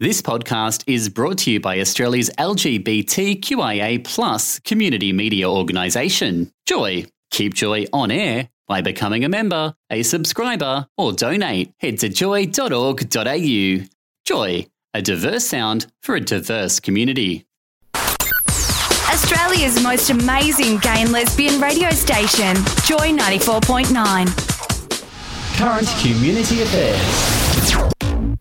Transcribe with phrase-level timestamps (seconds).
[0.00, 7.06] This podcast is brought to you by Australia's LGBTQIA plus community media organisation, Joy.
[7.30, 11.72] Keep Joy on air by becoming a member, a subscriber, or donate.
[11.78, 13.86] Head to joy.org.au.
[14.24, 17.46] Joy, a diverse sound for a diverse community.
[17.94, 25.56] Australia's most amazing gay and lesbian radio station, Joy 94.9.
[25.56, 27.33] Current community affairs.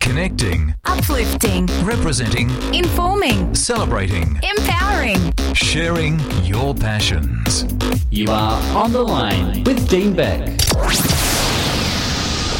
[0.04, 5.34] Connecting, Uplifting, representing, informing, celebrating, empowering.
[5.54, 7.66] sharing your passions.
[8.12, 10.46] You are on the line with Dean Beck.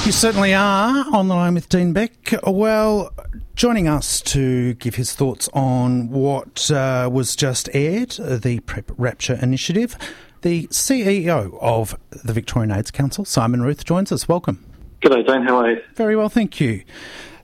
[0.06, 2.14] You certainly are on the line with Dean Beck.
[2.48, 3.12] Well,
[3.56, 9.38] joining us to give his thoughts on what uh, was just aired, the Prep Rapture
[9.42, 9.98] Initiative,
[10.44, 14.30] the CEO of the Victorian AIDS Council, Simon Ruth, joins us.
[14.30, 14.64] Welcome.
[15.02, 15.44] G'day, Dane.
[15.44, 15.82] How are you?
[15.96, 16.84] Very well, thank you.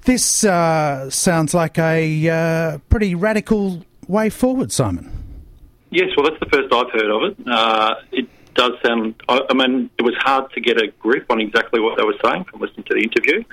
[0.09, 5.11] This uh, sounds like a uh, pretty radical way forward, Simon.
[5.91, 7.47] Yes, well, that's the first I've heard of it.
[7.47, 9.13] Uh, it does sound.
[9.29, 12.15] I, I mean, it was hard to get a grip on exactly what they were
[12.25, 13.43] saying from listening to the interview.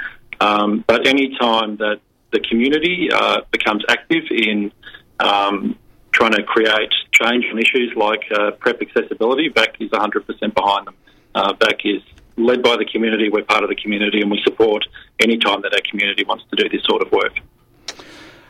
[0.40, 2.00] Um, but any time that
[2.32, 4.72] the community uh, becomes active in
[5.20, 5.78] um,
[6.12, 10.94] trying to create change on issues like uh, PrEP accessibility, VAC is 100% behind them.
[11.34, 12.02] Uh, VAC is
[12.36, 13.28] led by the community.
[13.28, 14.84] We're part of the community, and we support
[15.20, 17.32] any time that our community wants to do this sort of work.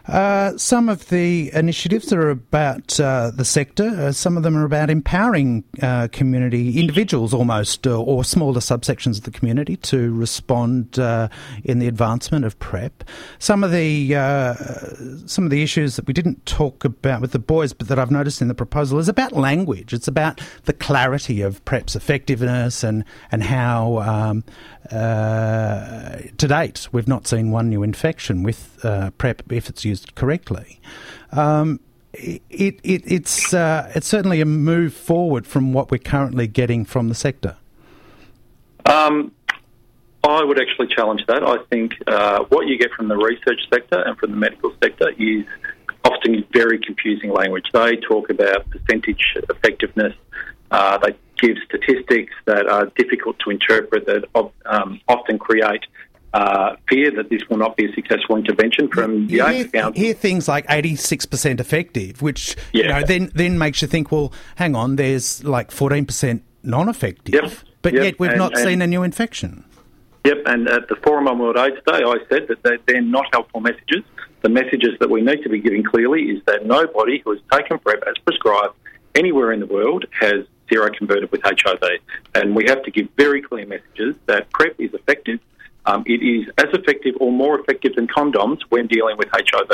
[0.09, 3.89] Uh, some of the initiatives are about uh, the sector.
[3.89, 9.19] Uh, some of them are about empowering uh, community individuals, almost, uh, or smaller subsections
[9.19, 10.99] of the community, to respond
[11.65, 13.05] in the advancement of PrEP.
[13.39, 14.15] Some of the
[15.27, 18.11] some of the issues that we didn't talk about with the boys, but that I've
[18.11, 19.93] noticed in the proposal, is about language.
[19.93, 23.99] It's about the clarity of PrEP's effectiveness and and how.
[23.99, 24.45] Um,
[24.91, 28.79] to date, we've not seen one new infection with
[29.19, 30.81] PrEP if it's used correctly.
[31.33, 31.81] Um,
[32.13, 37.09] it, it, it's uh, it's certainly a move forward from what we're currently getting from
[37.09, 37.57] the sector.
[38.87, 39.33] Um,
[40.25, 41.43] I would actually challenge that.
[41.45, 45.11] I think uh, what you get from the research sector and from the medical sector
[45.19, 45.45] is
[46.05, 47.67] often very confusing language.
[47.73, 50.15] They talk about percentage effectiveness.
[50.71, 54.25] Uh, they give statistics that are difficult to interpret that
[54.67, 55.83] um, often create
[56.35, 59.39] uh, fear that this will not be a successful intervention from the
[59.73, 64.33] hear, hear things like 86% effective, which you know, then, then makes you think, well,
[64.57, 67.35] hang on, there's like 14% non effective.
[67.35, 67.53] Yep,
[67.83, 69.65] But yep, yet we've and- not and- seen a new infection.
[70.27, 73.27] Yep, and at the Forum on World AIDS Day, I said that they're, they're not
[73.33, 74.03] helpful messages.
[74.43, 77.79] The messages that we need to be giving clearly is that nobody who has taken
[77.79, 78.75] PrEP as prescribed
[79.15, 81.83] anywhere in the world has seroconverted with HIV.
[82.35, 85.41] And we have to give very clear messages that PrEP is effective.
[85.87, 89.71] Um, it is as effective or more effective than condoms when dealing with HIV.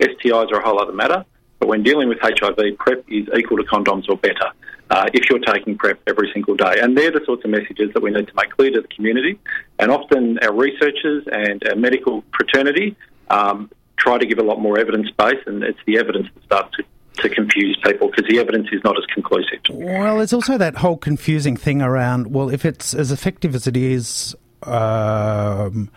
[0.00, 1.24] STIs are a whole other matter,
[1.58, 4.52] but when dealing with HIV, PrEP is equal to condoms or better
[4.90, 6.78] uh, if you're taking PrEP every single day.
[6.80, 9.38] And they're the sorts of messages that we need to make clear to the community.
[9.78, 12.96] And often our researchers and our medical fraternity
[13.28, 16.76] um, try to give a lot more evidence base, and it's the evidence that starts
[16.76, 16.84] to,
[17.16, 19.60] to confuse people because the evidence is not as conclusive.
[19.70, 23.76] Well, there's also that whole confusing thing around, well, if it's as effective as it
[23.76, 25.90] is, um,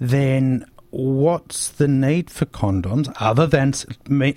[0.00, 3.74] then what's the need for condoms other than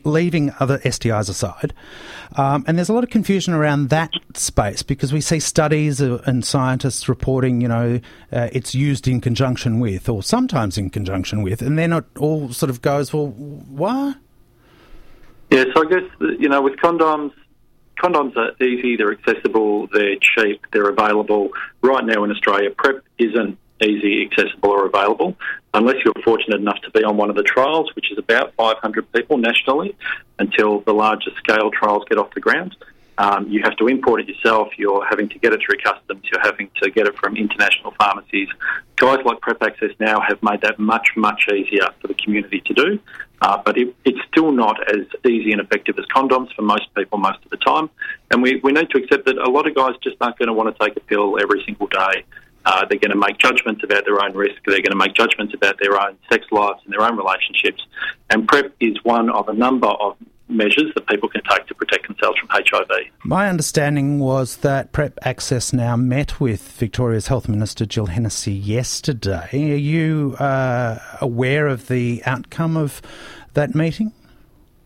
[0.04, 1.72] leaving other STIs aside?
[2.36, 6.22] Um, and there's a lot of confusion around that space because we see studies uh,
[6.26, 8.00] and scientists reporting, you know,
[8.32, 12.52] uh, it's used in conjunction with or sometimes in conjunction with, and then it all
[12.52, 14.18] sort of goes, well, what?
[15.50, 16.04] Yeah, so I guess
[16.40, 17.32] you know with condoms,
[18.02, 21.50] condoms are easy, they're accessible, they're cheap, they're available.
[21.82, 25.38] Right now in Australia, PrEP isn't easy, accessible, or available
[25.74, 29.12] unless you're fortunate enough to be on one of the trials, which is about 500
[29.12, 29.96] people nationally,
[30.40, 32.76] until the larger scale trials get off the ground.
[33.20, 34.70] Um, you have to import it yourself.
[34.78, 36.24] You're having to get it through customs.
[36.32, 38.48] You're having to get it from international pharmacies.
[38.96, 42.74] Guys like Prep Access now have made that much, much easier for the community to
[42.74, 43.00] do.
[43.42, 47.18] Uh, but it, it's still not as easy and effective as condoms for most people
[47.18, 47.90] most of the time.
[48.32, 50.54] And we, we need to accept that a lot of guys just aren't going to
[50.54, 52.24] want to take a pill every single day.
[52.66, 54.56] Uh, they're going to make judgments about their own risk.
[54.66, 57.82] They're going to make judgments about their own sex lives and their own relationships.
[58.30, 60.18] And PrEP is one of a number of
[60.50, 62.90] measures that people can take to protect themselves from HIV.
[63.24, 69.50] My understanding was that PrEP Access now met with Victoria's Health Minister Jill Hennessy yesterday.
[69.54, 73.02] Are you uh, aware of the outcome of
[73.54, 74.14] that meeting?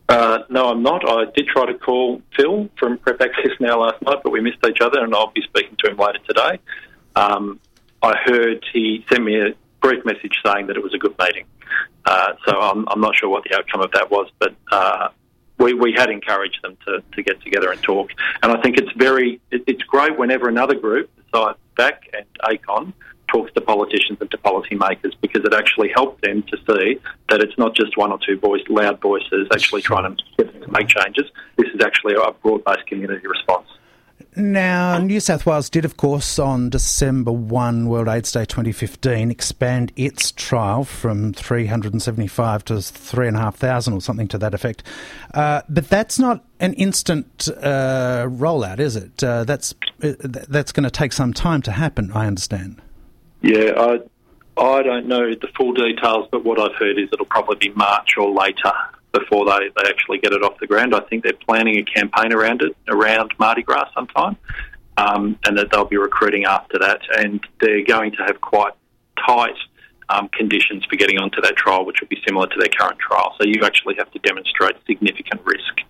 [0.08, 1.08] Uh, no, I'm not.
[1.08, 4.58] I did try to call Phil from Prep Access now last night, but we missed
[4.66, 6.58] each other, and I'll be speaking to him later today.
[7.16, 7.60] Um,
[8.02, 11.44] I heard he sent me a brief message saying that it was a good meeting.
[12.04, 15.08] Uh, so I'm, I'm not sure what the outcome of that was, but uh,
[15.62, 18.10] we, we had encouraged them to, to get together and talk.
[18.42, 22.92] And I think it's very it, it's great whenever another group, besides VAC and ACON,
[23.28, 26.98] talks to politicians and to policymakers because it actually helps them to see
[27.30, 31.30] that it's not just one or two voice, loud voices actually trying to make changes.
[31.56, 33.61] This is actually a broad-based community response.
[34.34, 39.92] Now, New South Wales did, of course, on December 1, World AIDS Day 2015, expand
[39.94, 44.84] its trial from 375 to 3,500 or something to that effect.
[45.34, 49.22] Uh, but that's not an instant uh, rollout, is it?
[49.22, 52.80] Uh, that's uh, that's going to take some time to happen, I understand.
[53.42, 53.98] Yeah, I,
[54.58, 58.16] I don't know the full details, but what I've heard is it'll probably be March
[58.16, 58.72] or later
[59.12, 60.94] before they, they actually get it off the ground.
[60.94, 64.36] I think they're planning a campaign around it, around Mardi Gras sometime,
[64.96, 67.00] um, and that they'll be recruiting after that.
[67.18, 68.72] And they're going to have quite
[69.26, 69.56] tight
[70.08, 73.34] um, conditions for getting onto that trial, which will be similar to their current trial.
[73.40, 75.80] So you actually have to demonstrate significant risk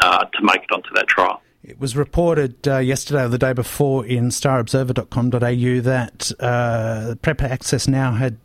[0.00, 1.42] uh, to make it onto that trial.
[1.62, 7.88] It was reported uh, yesterday or the day before in starobserver.com.au that uh, PrEP Access
[7.88, 8.38] Now had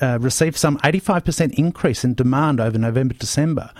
[0.00, 3.70] uh, received some 85% increase in demand over November, December.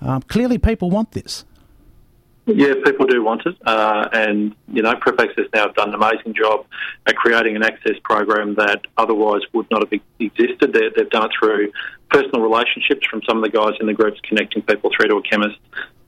[0.00, 1.44] Um, clearly, people want this.
[2.46, 5.94] Yeah, people do want it, uh, and you know, Prep Access now have done an
[5.94, 6.66] amazing job
[7.06, 10.74] at creating an access program that otherwise would not have existed.
[10.74, 11.72] they have done it through
[12.10, 15.22] personal relationships from some of the guys in the groups connecting people through to a
[15.22, 15.58] chemist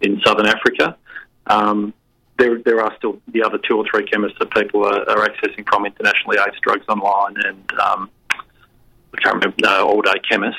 [0.03, 0.99] in Southern Africa.
[1.47, 1.95] Um,
[2.39, 5.67] there, there are still the other two or three chemists that people are, are accessing
[5.67, 8.11] from internationally AIDS drugs online and um,
[9.23, 10.59] Can't remember, no, all day chemist.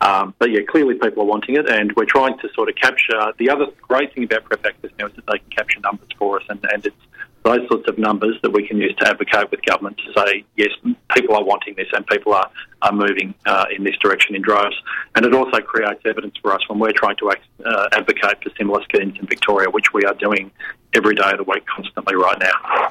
[0.00, 3.32] Um, but yeah, clearly people are wanting it, and we're trying to sort of capture.
[3.38, 6.40] The other great thing about Prep Access now is that they can capture numbers for
[6.40, 6.96] us, and, and it's
[7.44, 10.70] those sorts of numbers that we can use to advocate with government to say, yes,
[11.14, 12.50] people are wanting this and people are,
[12.80, 14.74] are moving uh, in this direction in droves.
[15.14, 18.82] And it also creates evidence for us when we're trying to uh, advocate for similar
[18.84, 20.50] schemes in Victoria, which we are doing
[20.94, 22.90] every day of the week constantly right now.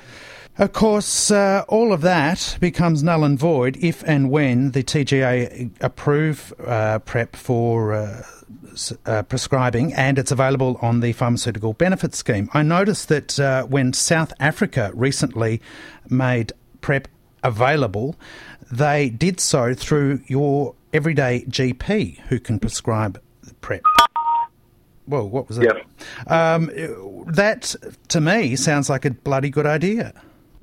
[0.60, 5.72] Of course, uh, all of that becomes null and void if and when the TGA
[5.82, 8.24] approve uh, PrEP for uh,
[9.08, 12.52] uh, prescribing and it's available on the pharmaceutical benefit scheme.
[12.54, 15.60] I noticed that uh, when South Africa recently
[16.08, 17.08] made PrEP
[17.44, 18.16] available,
[18.72, 23.20] they did so through your everyday GP who can prescribe
[23.62, 23.82] PrEP.
[25.08, 25.82] Well, what was that?
[26.28, 26.54] Yeah.
[26.54, 26.70] Um,
[27.28, 27.76] that,
[28.10, 30.14] to me, sounds like a bloody good idea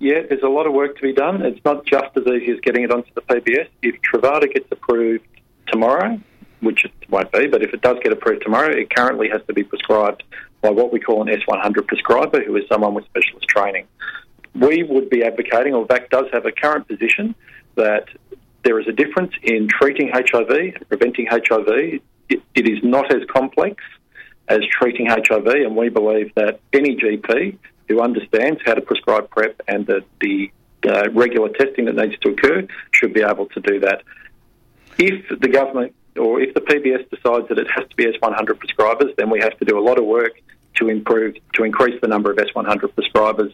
[0.01, 1.43] yeah, there's a lot of work to be done.
[1.43, 3.69] It's not just as easy as getting it onto the PBS.
[3.83, 5.27] If Truvada gets approved
[5.67, 6.19] tomorrow,
[6.61, 9.53] which it won't be, but if it does get approved tomorrow, it currently has to
[9.53, 10.23] be prescribed
[10.63, 13.87] by what we call an S100 prescriber, who is someone with specialist training.
[14.55, 17.35] We would be advocating, or VAC does have a current position,
[17.77, 18.09] that
[18.65, 21.69] there is a difference in treating HIV and preventing HIV.
[22.29, 23.83] it, it is not as complex
[24.49, 27.59] as treating HIV, and we believe that any GP
[27.91, 30.53] who understands how to prescribe PrEP and the, the
[30.89, 34.05] uh, regular testing that needs to occur should be able to do that.
[34.97, 39.15] If the government or if the PBS decides that it has to be S100 prescribers,
[39.17, 40.41] then we have to do a lot of work
[40.77, 43.53] to improve to increase the number of S100 prescribers.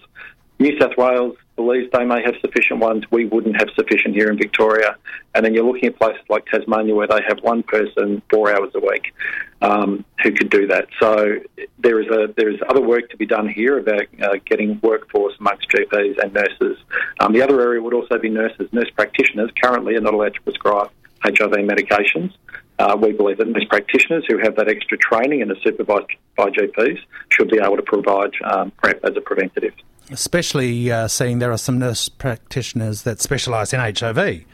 [0.58, 3.04] New South Wales believes they may have sufficient ones.
[3.10, 4.96] We wouldn't have sufficient here in Victoria.
[5.34, 8.70] And then you're looking at places like Tasmania where they have one person four hours
[8.74, 9.14] a week
[9.62, 10.88] um, who could do that.
[11.00, 11.40] So
[11.78, 15.34] there is a there is other work to be done here about uh, getting workforce
[15.40, 16.78] amongst GPs and nurses.
[17.20, 18.68] Um, the other area would also be nurses.
[18.72, 20.90] Nurse practitioners currently are not allowed to prescribe
[21.22, 22.32] HIV medications.
[22.78, 26.50] Uh, we believe that nurse practitioners who have that extra training and are supervised by
[26.50, 26.98] GPs
[27.30, 29.72] should be able to provide um, PrEP as a preventative
[30.10, 34.44] especially uh, seeing there are some nurse practitioners that specialise in HIV.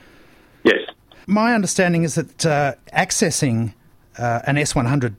[0.64, 0.80] Yes.
[1.26, 3.74] My understanding is that uh, accessing
[4.18, 5.14] uh, an S100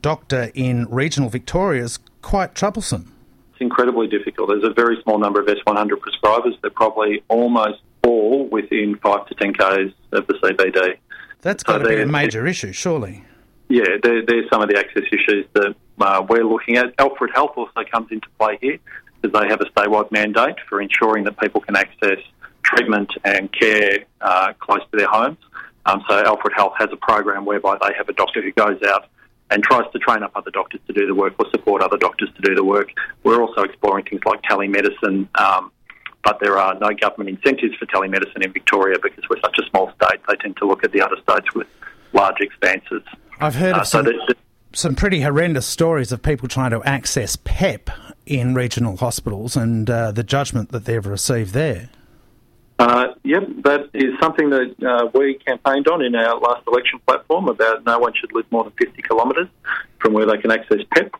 [0.00, 3.12] doctor in regional Victoria is quite troublesome.
[3.52, 4.48] It's incredibly difficult.
[4.48, 6.60] There's a very small number of S100 prescribers.
[6.60, 10.98] They're probably almost all within 5 to 10 k's of the CBD.
[11.40, 13.24] That's got so to be a major issue, surely.
[13.68, 16.94] Yeah, there's some of the access issues that uh, we're looking at.
[16.98, 18.78] Alfred Health also comes into play here
[19.20, 22.18] because they have a statewide mandate for ensuring that people can access
[22.62, 25.38] treatment and care uh, close to their homes.
[25.86, 29.06] Um, so Alfred Health has a program whereby they have a doctor who goes out
[29.50, 32.28] and tries to train up other doctors to do the work or support other doctors
[32.34, 32.90] to do the work.
[33.22, 35.70] We're also exploring things like telemedicine, um,
[36.24, 39.92] but there are no government incentives for telemedicine in Victoria because we're such a small
[39.92, 40.20] state.
[40.28, 41.68] They tend to look at the other states with
[42.12, 43.02] large expanses.
[43.38, 44.34] I've heard uh, of some, so
[44.72, 47.90] some pretty horrendous stories of people trying to access PEP
[48.26, 51.88] in regional hospitals and uh, the judgment that they've received there.
[52.78, 57.48] Uh, yep, that is something that uh, we campaigned on in our last election platform
[57.48, 59.48] about no one should live more than 50 kilometres
[59.98, 61.14] from where they can access PEP.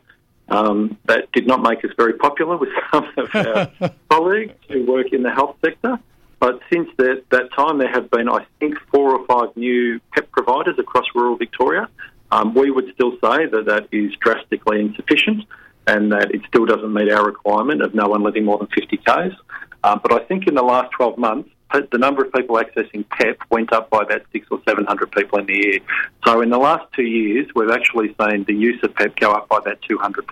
[0.49, 5.11] Um, that did not make us very popular with some of our colleagues who work
[5.11, 5.99] in the health sector.
[6.39, 10.31] But since that, that time, there have been, I think, four or five new PEP
[10.31, 11.89] providers across rural Victoria.
[12.31, 15.45] Um, we would still say that that is drastically insufficient
[15.87, 18.97] and that it still doesn't meet our requirement of no one living more than 50
[18.97, 19.35] Ks.
[19.83, 23.39] Um, but I think in the last 12 months, the number of people accessing PEP
[23.49, 25.79] went up by about six or 700 people in the year.
[26.25, 29.49] So in the last two years, we've actually seen the use of PEP go up
[29.49, 30.23] by about 200%.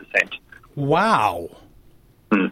[0.75, 1.49] Wow.
[2.31, 2.47] Hmm.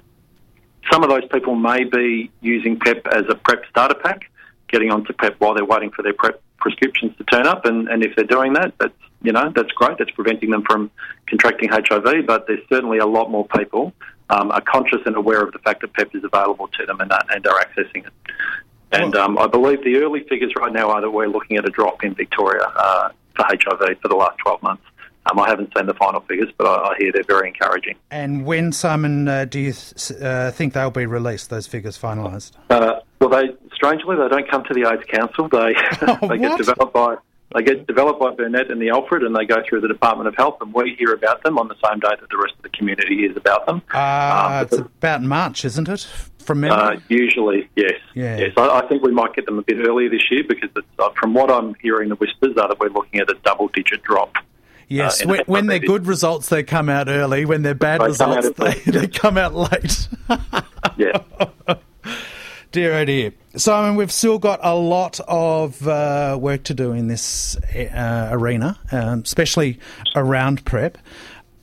[0.92, 4.30] Some of those people may be using PEP as a PrEP starter pack,
[4.68, 7.66] getting onto PEP while they're waiting for their PrEP prescriptions to turn up.
[7.66, 9.98] And, and if they're doing that, that's, you know, that's great.
[10.00, 10.90] That's preventing them from
[11.28, 12.26] contracting HIV.
[12.26, 13.94] But there's certainly a lot more people
[14.30, 17.12] um, are conscious and aware of the fact that PEP is available to them and,
[17.12, 18.14] uh, and are accessing it.
[18.92, 21.70] And um, I believe the early figures right now are that we're looking at a
[21.70, 24.84] drop in Victoria uh, for HIV for the last 12 months.
[25.26, 27.96] Um, I haven't seen the final figures, but I, I hear they're very encouraging.
[28.12, 32.52] And when, Simon, uh, do you th- uh, think they'll be released, those figures finalised?
[32.70, 33.00] Uh,
[33.34, 35.48] they strangely, they don't come to the AIDS Council.
[35.50, 37.16] They, Oh, they get developed by
[37.56, 40.36] they get developed by Burnet and the Alfred, and they go through the Department of
[40.36, 42.70] Health, and we hear about them on the same day that the rest of the
[42.70, 43.82] community hears about them.
[43.94, 46.08] Uh, Um, it's about March, isn't it?
[46.40, 46.98] From memory?
[46.98, 47.92] Uh, usually, yes.
[48.16, 48.38] Yeah.
[48.38, 50.88] Yes, I, I think we might get them a bit earlier this year because it's,
[50.98, 54.34] uh, from what I'm hearing, the whispers are that we're looking at a double-digit drop.
[54.88, 57.46] yes, in when, when they're good results, they come out early.
[57.46, 60.08] When they're bad They come results, they, they come out late.
[60.98, 61.20] Yeah.
[62.74, 63.32] Dear, oh dear.
[63.56, 68.80] Simon, we've still got a lot of uh, work to do in this uh, arena,
[68.92, 69.80] um, especially
[70.16, 70.98] around PrEP.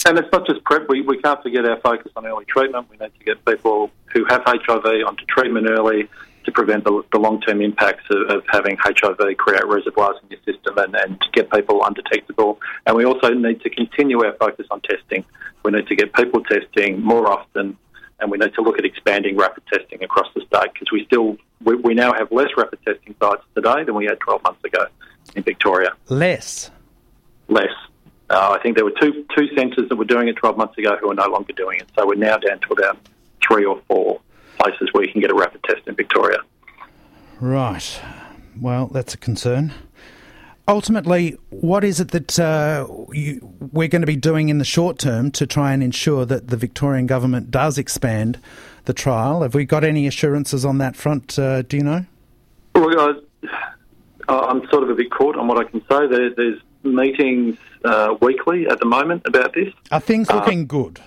[0.07, 0.89] And it's not just PrEP.
[0.89, 2.89] We, we can't forget our focus on early treatment.
[2.89, 6.09] We need to get people who have HIV onto treatment early
[6.45, 10.79] to prevent the, the long-term impacts of, of having HIV create reservoirs in your system
[10.79, 12.61] and, and to get people undetectable.
[12.87, 15.25] And we also need to continue our focus on testing.
[15.65, 17.77] We need to get people testing more often
[18.21, 21.37] and we need to look at expanding rapid testing across the state because we still
[21.65, 24.87] we, we now have less rapid testing sites today than we had 12 months ago
[25.35, 26.71] in Victoria Less.
[27.49, 27.73] less.
[28.29, 30.97] Uh, I think there were two two centres that were doing it 12 months ago
[31.01, 31.89] who are no longer doing it.
[31.97, 32.99] So we're now down to about
[33.47, 34.21] three or four
[34.59, 36.39] places where you can get a rapid test in Victoria.
[37.41, 38.01] Right.
[38.61, 39.73] Well, that's a concern.
[40.71, 43.41] Ultimately, what is it that uh, you,
[43.73, 46.57] we're going to be doing in the short term to try and ensure that the
[46.57, 48.39] Victorian government does expand
[48.85, 49.43] the trial?
[49.43, 51.37] Have we got any assurances on that front?
[51.37, 52.07] Uh, do you know?
[52.77, 53.21] Well,
[54.29, 56.07] uh, I'm sort of a bit caught on what I can say.
[56.07, 59.75] There, there's meetings uh, weekly at the moment about this.
[59.91, 61.01] Are things looking good?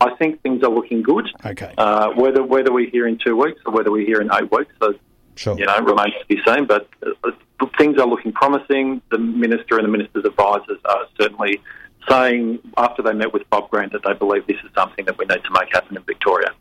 [0.00, 1.30] I think things are looking good.
[1.44, 1.72] Okay.
[1.78, 4.74] Uh, whether whether we're here in two weeks or whether we're here in eight weeks,
[4.82, 4.94] so
[5.36, 5.56] Sure.
[5.58, 6.66] you know, remains to be seen.
[6.66, 7.30] But uh,
[7.78, 9.02] things are looking promising.
[9.10, 11.60] The minister and the minister's advisors are certainly
[12.08, 15.24] saying after they met with Bob Grant that they believe this is something that we
[15.26, 16.52] need to make happen in Victoria.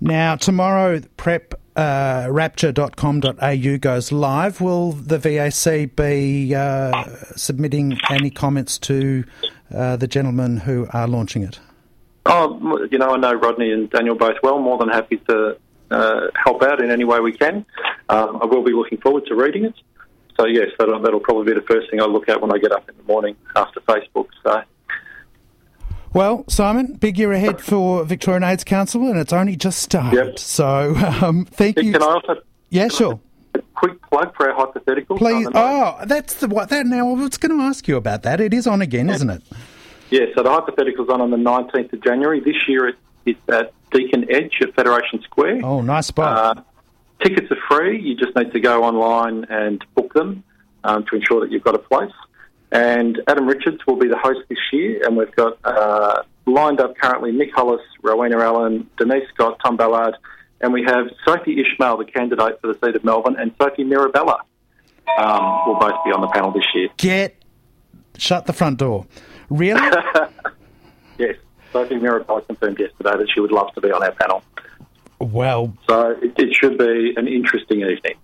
[0.00, 4.60] Now, tomorrow, prep uh, rapture.com.au goes live.
[4.60, 7.04] Will the VAC be uh,
[7.36, 9.24] submitting any comments to
[9.74, 11.60] uh, the gentlemen who are launching it?
[12.26, 14.58] Oh, you know, I know Rodney and Daniel both well.
[14.58, 15.56] More than happy to
[15.90, 17.64] uh, help out in any way we can.
[18.08, 19.74] Um, I will be looking forward to reading it.
[20.40, 22.72] So yes, that'll, that'll probably be the first thing I look at when I get
[22.72, 24.28] up in the morning after Facebook.
[24.42, 24.62] So
[26.14, 30.16] Well, Simon, big year ahead for Victorian AIDS Council, and it's only just started.
[30.16, 30.38] Yep.
[30.38, 31.92] So, um, thank you.
[31.92, 32.36] can I also
[32.70, 33.20] yeah, sure.
[33.54, 35.18] a quick plug for our hypothetical?
[35.18, 35.46] Please.
[35.54, 36.70] Oh, that's the what.
[36.70, 37.10] That now.
[37.10, 38.40] I was going to ask you about that.
[38.40, 39.42] It is on again, isn't it?
[40.08, 42.40] Yeah, so the hypothetical's on on the 19th of January.
[42.40, 45.60] This year it, it's at Deakin Edge at Federation Square.
[45.64, 46.56] Oh, nice spot.
[46.58, 46.62] Uh,
[47.22, 48.00] tickets are free.
[48.00, 50.42] You just need to go online and book them
[50.84, 52.12] um, to ensure that you've got a place.
[52.72, 56.96] And Adam Richards will be the host this year, and we've got uh, lined up
[56.96, 60.16] currently Nic Holas, Rowena Allen, Denise Scott, Tom Ballard,
[60.60, 64.42] and we have Sophie Ismail, the candidate for the seat of Melbourne, and Sophie Mirabella
[65.18, 66.88] um, will both be on the panel this year.
[66.96, 67.42] Get
[68.16, 69.06] shut the front door.
[69.48, 69.80] Really?
[71.20, 71.36] Yes,
[71.70, 74.42] Sophie Mirabella confirmed yesterday that she would love to be on our panel.
[75.20, 78.14] Well, So it, it should be an interesting evening.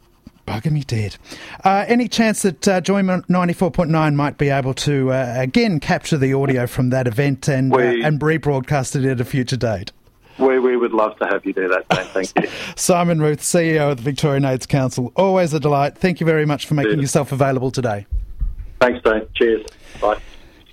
[0.46, 1.16] Bugger me dead.
[1.64, 6.32] Uh, any chance that uh, Joy 94.9 might be able to uh, again capture the
[6.34, 9.90] audio from that event and uh, We- and rebroadcast it at a future date?
[10.38, 12.04] We, we would love to have you do that, Dan.
[12.08, 12.50] Thank you.
[12.76, 15.96] Simon Ruth, CEO of the Victorian AIDS Council, always a delight.
[15.96, 17.02] Thank you very much for making Cheers.
[17.02, 18.06] yourself available today.
[18.80, 19.26] Thanks, Dan.
[19.34, 19.66] Cheers.
[20.00, 20.18] Bye.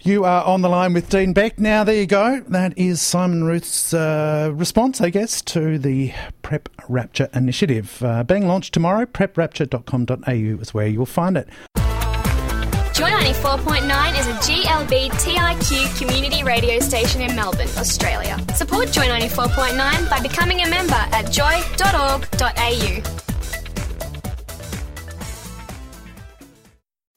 [0.05, 1.57] You are on the line with Dean Beck.
[1.57, 2.41] Now, there you go.
[2.49, 8.03] That is Simon Ruth's uh, response, I guess, to the Prep Rapture initiative.
[8.03, 11.47] Uh, being launched tomorrow, preprapture.com.au is where you'll find it.
[12.93, 18.37] Joy 94.9 is a GLBTIQ community radio station in Melbourne, Australia.
[18.55, 23.22] Support Joy 94.9 by becoming a member at joy.org.au.